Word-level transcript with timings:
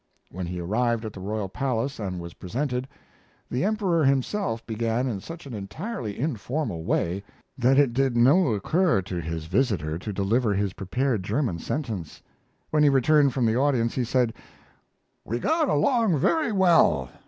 When 0.31 0.47
he 0.47 0.59
arrived 0.59 1.05
at 1.05 1.13
the 1.13 1.19
royal 1.19 1.47
palace 1.47 1.99
and 1.99 2.19
was 2.19 2.33
presented, 2.33 2.87
the 3.51 3.63
Emperor 3.63 4.03
himself 4.03 4.65
began 4.65 5.05
in 5.05 5.19
such 5.21 5.45
an 5.45 5.53
entirely 5.53 6.17
informal 6.19 6.83
way 6.83 7.23
that 7.55 7.77
it 7.77 7.93
did 7.93 8.17
no 8.17 8.47
occur 8.53 9.03
to 9.03 9.21
his 9.21 9.45
visitor 9.45 9.99
to 9.99 10.11
deliver 10.11 10.55
his 10.55 10.73
prepared 10.73 11.21
German 11.21 11.59
sentence. 11.59 12.23
When 12.71 12.81
he 12.81 12.89
returned 12.89 13.31
from 13.35 13.45
the 13.45 13.57
audience 13.57 13.93
he 13.93 14.03
said: 14.03 14.33
"We 15.23 15.37
got 15.37 15.69
along 15.69 16.17
very 16.17 16.51
well. 16.51 17.11